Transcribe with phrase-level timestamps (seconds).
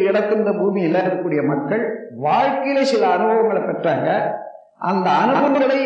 [0.00, 1.82] இடத்துல இந்த பூமியில் இருக்கக்கூடிய மக்கள்
[2.22, 4.08] வாழ்க்கையில சில அனுபவங்களை பெற்றாங்க.
[4.78, 5.80] அந்த அனுபவங்களை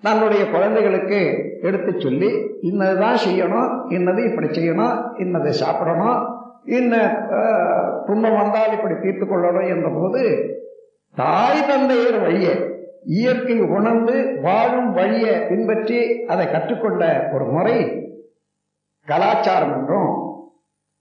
[0.00, 1.18] தன்னுடைய குழந்தைகளுக்கு
[1.60, 2.30] எடுத்து சொல்லி
[2.62, 6.20] இன்னதுதான் செய்யணும் இன்னது இப்படி செய்யணும் இன்னதை சாப்பிடணும்
[6.64, 6.94] இன்ன
[8.06, 10.22] துன்பம் வந்தால் இப்படி தீர்த்து கொள்ளணும் என்ற போது
[11.14, 12.54] தாய் தந்தையர் வழியே
[13.04, 17.76] இயற்கை உணர்ந்து வாழும் வழியை பின்பற்றி அதை கற்றுக்கொண்ட ஒரு முறை
[19.06, 20.12] கலாச்சாரம் என்றும்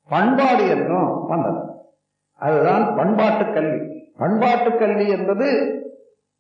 [0.10, 1.62] பண்பாடு என்றும் வந்தது.
[2.42, 3.80] அதுதான் பண்பாட்டு கல்வி.
[4.18, 5.48] பண்பாட்டு கல்வி என்பது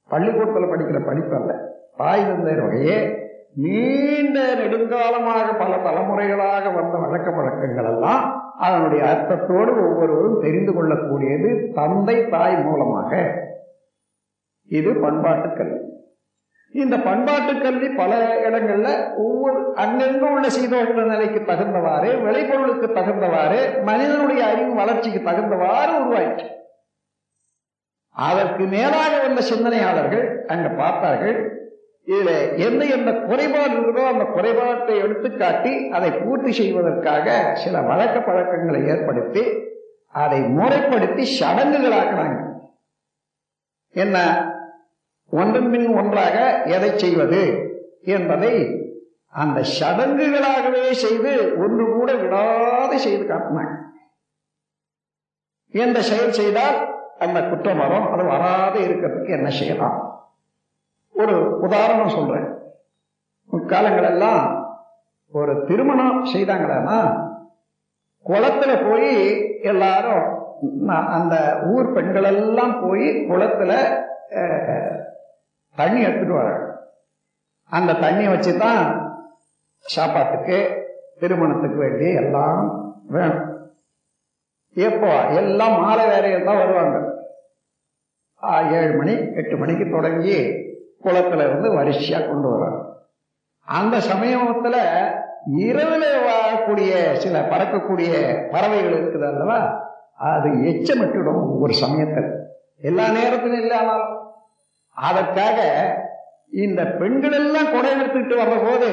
[0.07, 1.51] பள்ளிக்கூடத்தில் படிக்கிற படிப்பு அல்ல.
[1.97, 2.97] தாய் தந்தையர் வகையே
[3.55, 8.25] நீண்ட நெடுங்காலமாக பல தலைமுறைகளாக வந்த வழக்க வழக்கங்கள் எல்லாம்
[8.57, 13.11] அதனுடைய அர்த்தத்தோடு ஒவ்வொருவரும் தெரிந்து கொள்ளக்கூடியது தந்தை தாய் மூலமாக.
[14.69, 15.79] இது பண்பாட்டு கல்வி.
[16.73, 24.73] இந்த பண்பாட்டு கல்வி பல இடங்கள்ல ஒவ்வொரு அங்கங்க உள்ள சீதோஷ்ண நிலைக்கு தகுந்தவாறு விளைபொருளுக்கு தகுந்தவாறு மனிதனுடைய அறிவு
[24.73, 26.47] வளர்ச்சிக்கு தகுந்தவாறு உருவாயிற்று.
[28.15, 31.59] அதற்கு மேலாக வந்த சிந்தனையாளர்கள் அங்க பார்த்தார்கள்
[32.07, 39.43] இதுல எந்த எந்த குறைபாடு இருக்கிறதோ அந்த குறைபாட்டை எடுத்துக்காட்டி அதை பூர்த்தி செய்வதற்காக சில வழக்க பழக்கங்களை ஏற்படுத்தி
[40.13, 42.39] அதை முறைப்படுத்தி சடங்குகளாக்குனாங்க.
[43.93, 44.17] என்ன?
[45.39, 46.37] ஒன்றன் பின் ஒன்றாக
[46.75, 47.41] எதை செய்வது
[48.15, 48.53] என்பதை
[49.41, 51.31] அந்த சடங்குகளாகவே செய்து
[51.63, 53.75] ஒன்று கூட விடாது செய்து காட்டினாங்க.
[55.73, 56.77] எந்த செயல் செய்தால்
[57.25, 59.99] அந்த குற்றம் வரும் அது வராது இருக்கிறதுக்கு என்ன செய்யலாம்?
[61.15, 61.35] ஒரு
[61.65, 62.49] உதாரணம் சொல்றேன்.
[63.51, 64.43] முற்காலங்களெல்லாம்
[65.39, 66.99] ஒரு திருமணம் செய்தாங்களா
[68.25, 69.13] குளத்துல போய்
[69.71, 70.25] எல்லாரும்
[71.15, 71.35] அந்த
[71.73, 73.71] ஊர் பெண்கள் எல்லாம் போய் குளத்துல
[75.75, 76.65] தண்ணி எடுத்துட்டு வராங்க
[77.71, 78.81] அந்த தண்ணி வச்சு தான்
[79.85, 80.57] சாப்பாட்டுக்கு
[81.19, 82.59] திருமணத்துக்கு வேண்டி எல்லாம்
[83.09, 83.47] வேணும்.
[84.75, 85.09] எப்போ?
[85.33, 86.97] எல்லாம் மாலை வேலையில் தான் வருவாங்க.
[88.77, 90.37] ஏழு மணி எட்டு மணிக்கு தொடங்கி
[91.03, 92.79] குளத்துல இருந்து வரிசையா கொண்டு வராங்க
[93.67, 94.77] அந்த சமயத்துல
[95.65, 98.09] இரவுல வாழக்கூடிய சில பறக்கக்கூடிய
[98.51, 99.59] பறவைகள் இருக்குது அல்லவா
[100.29, 102.29] அது எச்சமிட்டுடும் ஒவ்வொரு சமயத்தில்.
[102.81, 104.11] எல்லா நேரத்திலும் இல்லாமலும்
[104.97, 105.59] அதற்காக
[106.63, 108.89] இந்த பெண்கள் எல்லாம் கொடை எடுத்துட்டு வர்ற போது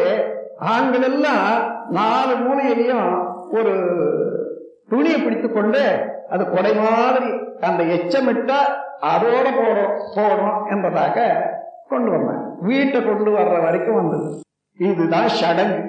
[0.59, 1.47] ஆண்கள் எல்லாம்
[1.91, 3.10] நாலு மூலையிலையும்
[3.50, 3.75] ஒரு
[4.88, 5.82] துணியை பிடித்து கொண்டு
[6.28, 8.58] அது கொடை மாதிரி அந்த எச்சமிட்டா
[9.03, 11.16] அதோட போடும் போடணும் என்பதாக
[11.88, 12.44] கொண்டு வந்தாங்க.
[12.60, 14.28] வீட்டை கொண்டு வர்ற வரைக்கும் வந்தது.
[14.78, 15.82] இதுதான் சடங்கு.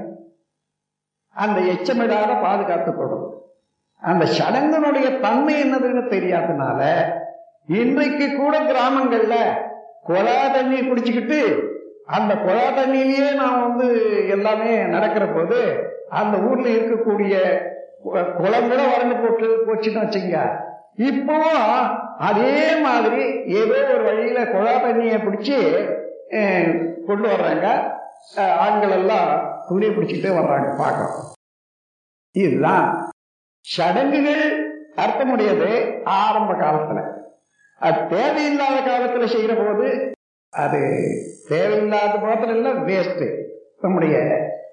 [1.36, 3.26] அந்த எச்சமிடாத பாதுகாத்துக்கொள்ளும்
[4.02, 6.82] அந்த சடங்கினுடைய தன்மை என்னதுன்னு தெரியாதனால
[7.80, 9.36] இன்றைக்கு கூட கிராமங்கள்ல
[10.04, 11.40] குழா தண்ணி குடிச்சுக்கிட்டு
[12.08, 13.88] அந்த குழா தண்ணியிலேயே நான் வந்து
[14.28, 15.58] எல்லாமே நடக்கிற போது
[16.10, 17.34] அந்த ஊர்ல இருக்கக்கூடிய
[18.06, 20.38] கு- குளம் கூட வறண்டு போட்டு போச்சுன்னு வச்சுங்க.
[21.04, 21.36] இப்போ
[22.20, 23.24] அதே மாதிரி
[23.56, 25.58] ஏதோ ஒரு வழியில குழா தண்ணியை பிடிச்சி
[27.06, 27.66] கொண்டு வர்றாங்க.
[28.60, 29.30] ஆண்கள் எல்லாம்
[29.68, 31.28] துணி பிடிச்சிட்டு வர்றாங்க பார்க்கலாம்
[32.36, 32.88] இதுதான்
[33.66, 34.44] சடங்குகள்
[34.96, 35.70] அர்த்தமுடையது
[36.20, 37.00] ஆரம்ப காலத்துல.
[37.80, 40.12] அது தேவையில்லாத காலத்தில் செய்கிற போது
[40.50, 40.80] அது
[41.48, 43.44] தேவையில்லாத மாத்திரம் இல்லை வேஸ்ட்டு
[43.82, 44.16] நம்முடைய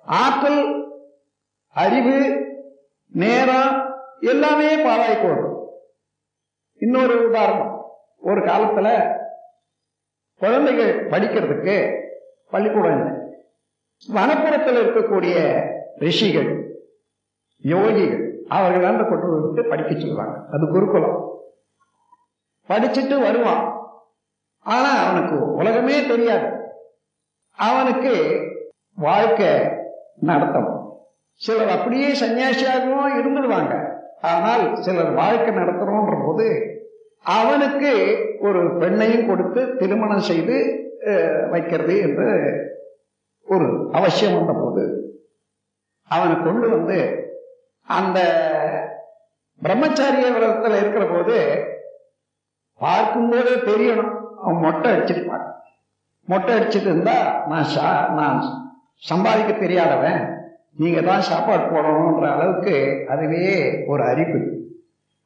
[0.05, 0.85] ஆற்றல்
[1.69, 2.17] அறிவு
[3.13, 5.55] நேரம் எல்லாமே பாழாய் போடும்
[6.79, 7.85] இன்னொரு உதாரணம்.
[8.21, 9.15] ஒரு காலத்தில்
[10.39, 12.03] குழந்தைகள் படிக்கிறதுக்கு
[12.51, 13.13] பள்ளிக்கூடம் இல்லை.
[14.17, 15.63] வனப்புறத்தில் இருக்கக்கூடிய
[15.97, 16.51] ரிஷிகள்
[17.63, 20.37] யோகிகள் அவர்கள் அந்த கொண்டு வந்து படிக்க சொல்லுவாங்க.
[20.53, 21.26] அது குருகுலம்.
[22.69, 23.65] படிச்சுட்டு வருவான்.
[24.67, 26.49] ஆனா அவனுக்கு உலகமே தெரியாது.
[27.59, 28.15] அவனுக்கு
[29.07, 29.51] வாழ்க்கை
[30.29, 30.83] நடத்தணும்.
[31.41, 33.75] சிலர் அப்படியே சன்னியாசியாகவும் இருந்துடுவாங்க
[34.31, 36.47] ஆனால் சிலர் வாழ்க்கை நடத்துறோன்ற போது
[37.39, 37.91] அவனுக்கு
[38.41, 40.57] ஒரு பெண்ணையும் கொடுத்து திருமணம் செய்து
[41.51, 42.29] வைக்கிறது என்று
[43.49, 44.85] ஒரு அவசியம் வந்த போது
[46.11, 46.99] அவனை கொண்டு வந்து
[47.89, 48.19] அந்த
[49.63, 51.37] பிரம்மச்சாரிய விரதத்தில் இருக்கிற போது
[52.79, 54.19] பார்க்கும்போதே தெரியணும்.
[54.43, 55.53] அவன் மொட்டை அடிச்சிருப்பான்.
[56.25, 58.43] மொட்டை அடிச்சிட்டு இருந்தா நான் சா- நான்
[58.95, 60.45] சம்பாதிக்க தெரியாதவன்.
[60.77, 64.69] நீங்க தான் சாப்பாடு போடணுன்ற அளவுக்கு அதுவே ஒரு அறிவு.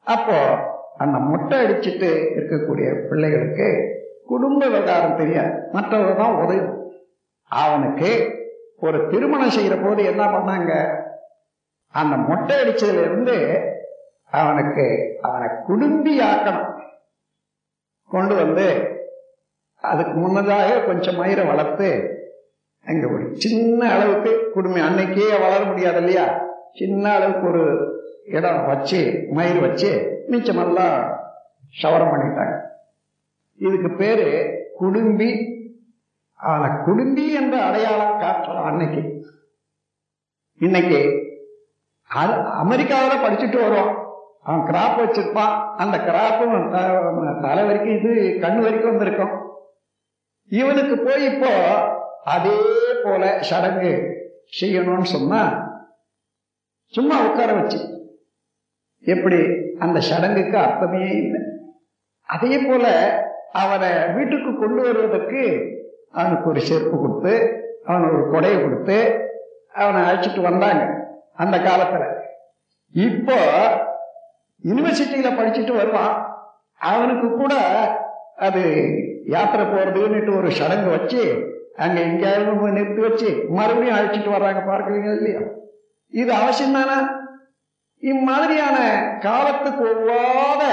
[0.03, 0.55] அப்போ
[0.97, 5.69] அந்த மொட்டை அடிச்சிட்டு இருக்கக்கூடிய பிள்ளைகளுக்கு குடும்ப விவகாரம் தெரியாது.
[5.73, 6.67] மற்றவங்க தான் உதவி
[7.47, 8.39] அவனுக்கு
[8.79, 10.99] ஒரு திருமணம் செய்கிற போது என்ன பண்ணாங்க?
[11.91, 13.65] அந்த மொட்டை அடிச்சதுல இருந்து
[14.31, 16.70] அவனுக்கு அவனை குடும்பி ஆக்கணும்
[18.11, 18.65] கொண்டு வந்து
[19.75, 21.89] அதுக்கு முன்னதாக கொஞ்சம் மயிரை வளர்த்து
[22.85, 26.25] அங்கே ஒரு சின்ன அளவுக்கு குடும்பம் அன்னைக்கே வளர முடியாது இல்லையா
[26.73, 27.63] சின்ன அளவுக்கு ஒரு
[28.25, 28.99] இடம் வச்சு
[29.31, 29.91] மயிர் வச்சு
[30.29, 30.97] மிச்சமெல்லாம்
[31.81, 32.55] ஷவரம் பண்ணிட்டாங்க.
[33.57, 34.27] இதுக்கு பேரு
[34.77, 35.31] குடும்பி.
[36.35, 39.01] ஆனா குடும்பி என்ற அடையாளம் காட்டலாம் அன்னைக்கு.
[40.59, 40.99] இன்னைக்கு
[42.63, 43.91] அமெரிக்காவில் படிச்சுட்டு வரோம்
[44.47, 45.55] அவன் கிராப் வச்சிருப்பான்.
[45.83, 46.55] அந்த கிராப்பும்
[47.45, 48.11] தலை வரைக்கும் இது
[48.43, 49.35] கண்ணு வரைக்கும் வந்திருக்கும்.
[50.59, 51.51] இவனுக்கு போய் இப்போ
[52.35, 52.57] அதே
[53.03, 53.91] போல சடங்கு
[54.59, 55.41] செய்யணும்னு சொன்னா
[56.95, 57.79] சும்மா உட்கார வச்சு.
[59.13, 59.39] எப்படி?
[59.85, 61.41] அந்த சடங்குக்கு அர்த்தமே இல்லை.
[62.33, 62.85] அதே போல
[63.61, 65.43] அவனை வீட்டுக்கு கொண்டு வருவதற்கு
[66.19, 67.33] அவனுக்கு ஒரு செருப்பு கொடுத்து
[67.85, 68.97] அவனுக்கு ஒரு கொடையை கொடுத்து
[69.81, 70.83] அவனை அழைச்சிட்டு வந்தாங்க
[71.43, 72.03] அந்த காலத்துல.
[73.07, 73.39] இப்போ
[74.63, 76.15] யூனிவர்சிட்டியில படிச்சுட்டு வருவான்.
[76.81, 77.53] அவனுக்கு கூட
[78.47, 78.61] அது
[79.33, 81.23] யாத்திரை போறதுன்னுட்டு ஒரு சடங்கு வச்சு
[81.83, 85.41] அங்க எங்கேயாவது நிறுத்தி வச்சு மறுபடியும் அழைச்சிட்டு வர்றாங்க பார்க்கறீங்க இல்லையா?
[86.13, 86.97] இது அவசியம் தானே?
[88.03, 88.77] இம்மாதிரியான
[89.25, 90.63] காலத்துக்கு ஒவ்வாத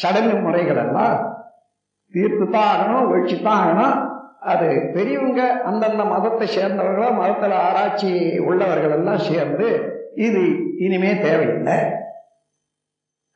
[0.00, 1.18] சடங்கு முறைகள் எல்லாம்
[2.14, 3.96] தீர்த்து தான் ஆகணும் ஒழிச்சு தான் ஆகணும்.
[4.52, 8.12] அது பெரியவங்க அந்தந்த மதத்தை சேர்ந்தவர்களோ மதத்தில் ஆராய்ச்சி
[8.48, 9.68] உள்ளவர்கள் எல்லாம் சேர்ந்து
[10.26, 10.42] இது
[10.86, 11.78] இனிமே தேவையில்லை.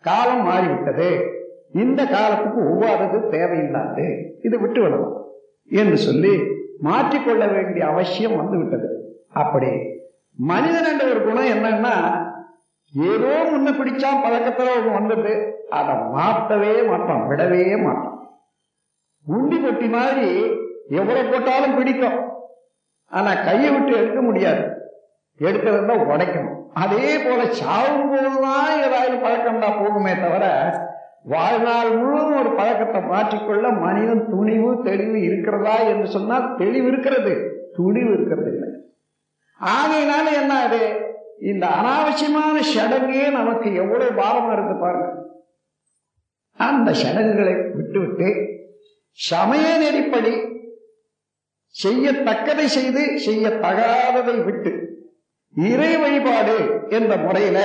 [0.03, 1.27] காலம் மாறிவிட்டது.
[1.75, 4.35] இந்த காலத்துக்கு ஒவ்வாதது தேவையில்லாது.
[4.43, 5.23] இது விட்டு விடலாம்.
[5.69, 6.43] என்று சொல்லி
[6.83, 9.17] மாற்றிக்கொள்ள வேண்டிய அவசியம் வந்து விட்டது.
[9.33, 9.67] அப்படி
[10.37, 12.21] மனிதன் என்ற ஒரு குணம் என்னன்னா
[12.95, 18.29] ஏதோ முன்ன பிடிச்சா பழக்கத்துல ஒண்ணு வந்தது அதை மாற்றவே மாட்டான் விடவே மாட்டான்.
[19.27, 20.57] குண்டி கொட்டி மாதிரி
[20.89, 22.31] எவ்வளவு போட்டாலும் பிடிக்கும்.
[23.07, 24.65] ஆனா கையை விட்டு எடுக்க முடியாது.
[25.39, 26.62] எடுக்கிறதா உடைக்கணும்.
[26.75, 30.45] அதே போல சாவும் போதுதான் ஏதாவது பழக்கம் தான் போகுமே தவிர
[31.25, 37.35] வாழ்நாள் முழுவதும் ஒரு பழக்கத்தை மாற்றிக்கொள்ள மனிதன் துணிவு தெளிவு இருக்கிறதா என்று சொன்னால் தெளிவு இருக்கிறது.
[37.77, 38.71] துணிவு இருக்கிறது இல்லை.
[39.61, 40.81] ஆகையினால என்ன அது
[41.41, 45.09] இந்த அனாவசியமான சடங்கே நமக்கு எவ்வளவு பாரமா இருக்கு பாருங்க.
[46.59, 48.29] அந்த சடங்குகளை விட்டுவிட்டு
[49.19, 50.35] சமய நெறிப்படி
[51.75, 54.73] செய்யத்தக்கதை செய்து செய்யத்தகாததை விட்டு
[55.55, 56.57] இறை வழிபாடு
[56.89, 57.59] என்ற முறையில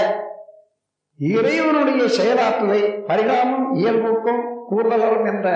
[1.20, 5.48] இறைவனுடைய செயலாற்றலை பரிணாமம் இயல்புக்கும் கூடுதலரும் என்ற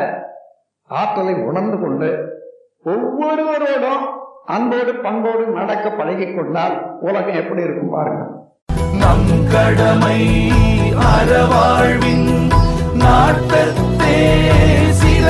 [0.89, 2.09] ஆற்றலை உணர்ந்து கொண்டு
[2.85, 4.05] ஒவ்வொருவரோடும்
[4.45, 8.23] அன்போடு பண்போடு நடக்க பழகிக் கொண்டால் உலகம் எப்படி இருக்கும் பாருங்க.
[8.93, 10.19] நம் கடமை
[11.11, 12.27] அறவாழ்வின்
[12.93, 14.17] நாட்டத்தே
[14.93, 15.25] சிற